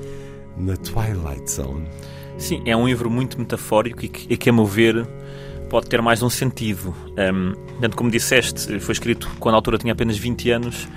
na 0.56 0.76
Twilight 0.76 1.50
Zone. 1.50 1.88
Sim, 2.38 2.62
é 2.66 2.76
um 2.76 2.86
livro 2.86 3.10
muito 3.10 3.38
metafórico 3.38 4.04
e 4.04 4.08
que, 4.08 4.32
e 4.32 4.36
que 4.36 4.50
a 4.50 4.52
meu 4.52 4.66
ver, 4.66 5.06
pode 5.70 5.88
ter 5.88 6.02
mais 6.02 6.22
um 6.22 6.30
sentido. 6.30 6.94
Um, 7.12 7.54
tanto 7.80 7.96
como 7.96 8.10
disseste, 8.10 8.78
foi 8.80 8.92
escrito 8.92 9.30
quando 9.38 9.54
a 9.54 9.58
autora 9.58 9.78
tinha 9.78 9.92
apenas 9.92 10.16
20 10.16 10.50
anos 10.50 10.88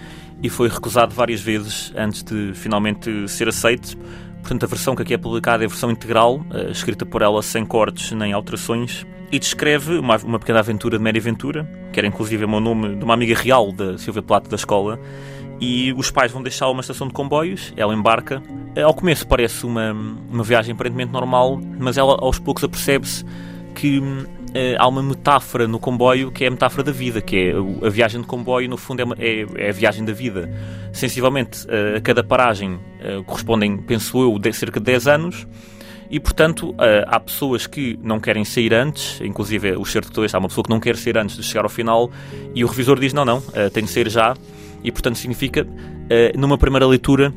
e 0.42 0.50
foi 0.50 0.70
recusado 0.70 1.13
várias 1.13 1.42
vezes 1.42 1.92
antes 1.96 2.24
de 2.24 2.54
finalmente 2.54 3.27
ser 3.27 3.48
aceito. 3.48 3.98
Portanto, 4.48 4.63
a 4.63 4.68
versão 4.68 4.96
que 4.96 5.01
aqui 5.01 5.13
é 5.13 5.18
publicada 5.18 5.62
é 5.62 5.66
a 5.66 5.68
versão 5.68 5.92
integral, 5.92 6.38
uh, 6.38 6.72
escrita 6.72 7.06
por 7.06 7.22
ela 7.22 7.44
sem 7.44 7.66
cortes 7.66 8.13
nem 8.13 8.32
alterações, 8.32 9.06
e 9.30 9.38
descreve 9.38 9.98
uma, 9.98 10.16
uma 10.24 10.39
pequena 10.39 10.60
aventura 10.60 10.98
de 10.98 11.04
Mary 11.04 11.20
Ventura, 11.20 11.70
que 11.92 12.00
era 12.00 12.08
inclusive 12.08 12.46
o 12.46 12.48
meu 12.48 12.62
nome 12.62 12.96
de 12.96 13.04
uma 13.04 13.13
amiga 13.13 13.36
real 13.36 13.74
da 13.74 13.98
Silvia 13.98 14.22
Plato 14.22 14.50
da 14.50 14.56
escola, 14.56 14.98
e 15.60 15.92
os 15.98 16.10
pais 16.10 16.32
vão 16.32 16.42
deixá-la 16.42 16.72
uma 16.72 16.80
estação 16.80 17.10
de 17.10 17.13
comboios, 17.13 17.74
ela 17.75 17.94
embarca. 17.94 18.42
Ao 18.82 18.94
começo 18.94 19.27
parece 19.27 19.66
uma, 19.66 19.92
uma 19.92 20.44
viagem 20.46 20.72
aparentemente 20.72 21.12
normal, 21.12 21.60
mas 21.77 21.98
ela 21.98 22.16
aos 22.18 22.39
poucos 22.39 22.63
apercebe-se 22.63 23.25
que 23.75 24.00
Uh, 24.00 24.37
há 24.77 24.87
uma 24.87 25.03
metáfora 25.03 25.67
no 25.67 25.79
comboio 25.79 26.31
que 26.31 26.43
é 26.43 26.47
a 26.47 26.51
metáfora 26.51 26.83
da 26.83 26.91
vida, 26.91 27.21
que 27.21 27.35
é 27.35 27.85
a 27.85 27.89
viagem 27.89 28.21
de 28.21 28.27
comboio, 28.27 28.69
no 28.69 28.77
fundo, 28.77 29.01
é, 29.01 29.03
uma, 29.03 29.15
é, 29.19 29.45
é 29.55 29.69
a 29.69 29.71
viagem 29.71 30.05
da 30.05 30.13
vida. 30.13 30.49
Sensivelmente, 30.91 31.65
uh, 31.67 31.97
a 31.97 32.01
cada 32.01 32.23
paragem 32.23 32.73
uh, 32.73 33.23
correspondem, 33.25 33.77
penso 33.77 34.21
eu, 34.21 34.39
de 34.39 34.51
cerca 34.53 34.79
de 34.79 34.85
10 34.85 35.07
anos, 35.07 35.47
e 36.09 36.21
portanto 36.21 36.73
há 37.05 37.19
pessoas 37.19 37.67
que 37.67 37.99
não 38.01 38.17
querem 38.17 38.45
sair 38.45 38.73
antes, 38.73 39.19
inclusive 39.19 39.75
o 39.75 39.83
certo 39.83 40.25
de 40.25 40.33
há 40.33 40.39
uma 40.39 40.47
pessoa 40.47 40.63
que 40.63 40.69
não 40.69 40.79
quer 40.79 40.95
sair 40.95 41.17
antes 41.17 41.35
de 41.35 41.43
chegar 41.43 41.65
ao 41.65 41.69
final, 41.69 42.09
e 42.55 42.63
o 42.63 42.67
revisor 42.67 42.97
diz: 42.97 43.11
não, 43.11 43.25
não, 43.25 43.43
tem 43.73 43.83
de 43.83 43.89
sair 43.89 44.09
já 44.09 44.33
e, 44.81 44.89
portanto, 44.89 45.17
significa, 45.17 45.67
numa 46.37 46.57
primeira 46.57 46.87
leitura, 46.87 47.33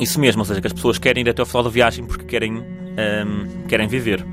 isso 0.00 0.18
mesmo, 0.18 0.42
ou 0.42 0.44
seja, 0.44 0.60
que 0.60 0.66
as 0.66 0.72
pessoas 0.72 0.98
querem 0.98 1.22
ir 1.22 1.28
até 1.28 1.40
ao 1.40 1.46
final 1.46 1.62
da 1.62 1.70
viagem 1.70 2.04
porque 2.04 2.24
querem, 2.24 2.64
ehm, 2.96 3.64
querem 3.68 3.86
viver. 3.86 4.26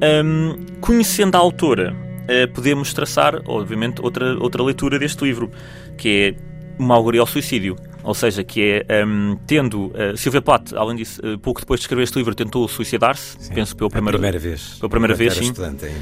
Um, 0.00 0.66
conhecendo 0.80 1.36
a 1.36 1.40
autora, 1.40 1.92
uh, 1.92 2.52
podemos 2.52 2.92
traçar, 2.92 3.42
obviamente, 3.46 4.00
outra, 4.00 4.38
outra 4.38 4.62
leitura 4.62 4.98
deste 4.98 5.24
livro, 5.24 5.50
que 5.96 6.36
é 6.36 6.82
uma 6.82 6.94
alegoria 6.94 7.20
ao 7.20 7.26
suicídio. 7.26 7.76
Ou 8.04 8.14
seja, 8.14 8.44
que 8.44 8.84
é 8.88 9.04
um, 9.04 9.36
tendo. 9.46 9.86
Uh, 9.86 10.16
Silvia 10.16 10.40
Plath, 10.40 10.72
além 10.74 10.96
disso, 10.96 11.20
uh, 11.20 11.38
pouco 11.38 11.60
depois 11.60 11.80
de 11.80 11.84
escrever 11.84 12.04
este 12.04 12.16
livro, 12.16 12.34
tentou 12.34 12.66
suicidar-se. 12.68 13.52
Penso 13.52 13.76
pela 13.76 13.90
primeira, 13.90 14.16
primeira 14.16 14.38
vez. 14.38 14.76
Pela 14.78 14.88
primeira 14.88 15.14
vez, 15.14 15.34
sim. 15.34 15.44
Estudante 15.44 15.86
ainda. 15.86 15.98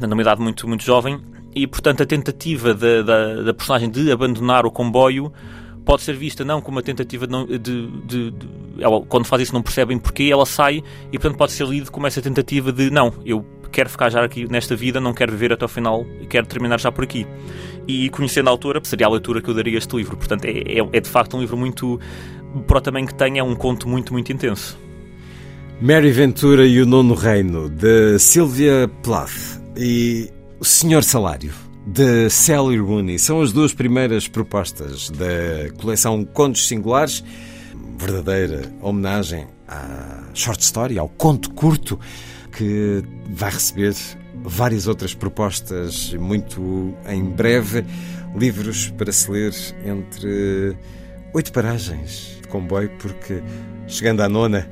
Um, 0.00 0.06
numa 0.06 0.22
idade 0.22 0.40
muito, 0.40 0.68
muito 0.68 0.84
jovem 0.84 1.18
e, 1.54 1.66
portanto, 1.66 2.02
a 2.02 2.06
tentativa 2.06 2.74
da, 2.74 3.02
da, 3.02 3.42
da, 3.42 3.54
personagem 3.54 3.90
de 3.90 4.12
abandonar 4.12 4.64
o 4.64 4.70
comboio 4.70 5.32
pode 5.90 6.02
ser 6.02 6.14
vista 6.14 6.44
não 6.44 6.60
como 6.60 6.76
uma 6.76 6.84
tentativa 6.84 7.26
de, 7.26 7.58
de, 7.58 7.86
de, 8.06 8.30
de, 8.30 8.48
ela, 8.78 9.00
quando 9.06 9.24
faz 9.24 9.42
isso 9.42 9.52
não 9.52 9.60
percebem 9.60 9.98
porquê, 9.98 10.28
ela 10.30 10.46
sai 10.46 10.84
e, 11.10 11.18
portanto, 11.18 11.36
pode 11.36 11.50
ser 11.50 11.66
lido 11.66 11.90
como 11.90 12.06
essa 12.06 12.22
tentativa 12.22 12.70
de 12.70 12.90
não, 12.90 13.12
eu 13.26 13.44
quero 13.72 13.90
ficar 13.90 14.08
já 14.08 14.24
aqui 14.24 14.48
nesta 14.48 14.76
vida, 14.76 15.00
não 15.00 15.12
quero 15.12 15.32
viver 15.32 15.52
até 15.52 15.64
ao 15.64 15.68
final, 15.68 16.06
quero 16.28 16.46
terminar 16.46 16.78
já 16.78 16.92
por 16.92 17.02
aqui. 17.02 17.26
E 17.88 18.08
conhecendo 18.10 18.46
a 18.46 18.52
autora, 18.52 18.80
seria 18.84 19.08
a 19.08 19.10
leitura 19.10 19.42
que 19.42 19.50
eu 19.50 19.54
daria 19.54 19.74
a 19.74 19.78
este 19.78 19.96
livro. 19.96 20.16
Portanto, 20.16 20.44
é, 20.44 20.50
é, 20.50 20.78
é 20.92 21.00
de 21.00 21.08
facto 21.08 21.36
um 21.36 21.40
livro 21.40 21.56
muito 21.56 21.98
para 22.68 22.78
o 22.78 22.80
tamanho 22.80 23.08
que 23.08 23.14
tem, 23.14 23.40
é 23.40 23.42
um 23.42 23.56
conto 23.56 23.88
muito, 23.88 24.12
muito 24.12 24.32
intenso. 24.32 24.78
Mary 25.80 26.12
Ventura 26.12 26.68
e 26.68 26.80
o 26.80 26.86
Nono 26.86 27.14
Reino, 27.14 27.68
de 27.68 28.16
Sylvia 28.20 28.88
Plath 29.02 29.60
e 29.76 30.30
O 30.60 30.64
Senhor 30.64 31.02
Salário, 31.02 31.52
de 31.86 32.28
Sally 32.28 32.78
Rooney, 32.78 33.18
são 33.18 33.40
as 33.40 33.52
duas 33.52 33.72
primeiras 33.72 34.28
propostas 34.28 35.10
da 35.10 35.72
coleção 35.78 36.24
Contos 36.24 36.66
Singulares, 36.68 37.24
verdadeira 37.98 38.72
homenagem 38.80 39.46
à 39.66 40.24
short 40.34 40.62
story, 40.62 40.98
ao 40.98 41.08
conto 41.08 41.50
curto, 41.50 41.98
que 42.56 43.02
vai 43.30 43.50
receber 43.50 43.94
várias 44.42 44.86
outras 44.86 45.14
propostas 45.14 46.14
muito 46.14 46.94
em 47.08 47.24
breve, 47.24 47.84
livros 48.36 48.90
para 48.96 49.12
se 49.12 49.30
ler 49.30 49.54
entre 49.84 50.76
oito 51.34 51.52
paragens 51.52 52.38
de 52.40 52.48
comboio, 52.48 52.90
porque 53.00 53.42
chegando 53.86 54.20
à 54.20 54.28
nona 54.28 54.68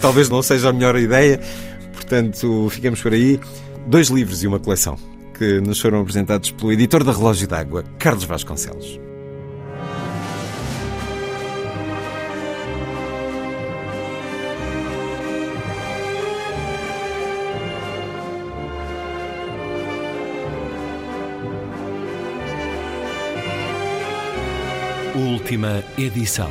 talvez 0.00 0.28
não 0.28 0.42
seja 0.42 0.68
a 0.68 0.72
melhor 0.72 0.96
ideia, 0.96 1.40
portanto 1.92 2.68
ficamos 2.70 3.00
por 3.02 3.12
aí. 3.12 3.40
Dois 3.86 4.08
livros 4.08 4.42
e 4.42 4.46
uma 4.46 4.60
coleção 4.60 5.09
que 5.40 5.58
nos 5.58 5.80
foram 5.80 6.02
apresentados 6.02 6.50
pelo 6.50 6.70
editor 6.70 7.02
da 7.02 7.12
Relógio 7.12 7.48
d'Água, 7.48 7.82
Carlos 7.98 8.24
Vasconcelos. 8.24 9.00
Última 25.14 25.82
edição. 25.96 26.50